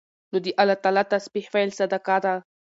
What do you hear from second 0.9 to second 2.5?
تسبيح ويل صدقه ده